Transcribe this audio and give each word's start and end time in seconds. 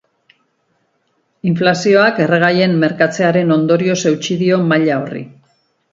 Inflazioak 1.51 2.21
erregaien 2.25 2.75
merkatzearen 2.85 3.57
ondorioz 3.57 3.99
eutsi 4.13 4.39
dio 4.45 4.63
maila 4.73 5.01
horri. 5.03 5.23